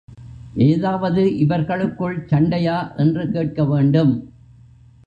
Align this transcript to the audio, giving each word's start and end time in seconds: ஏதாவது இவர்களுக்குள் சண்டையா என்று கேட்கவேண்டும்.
ஏதாவது 0.65 1.37
இவர்களுக்குள் 1.37 2.27
சண்டையா 2.27 2.93
என்று 2.97 3.23
கேட்கவேண்டும். 3.25 4.13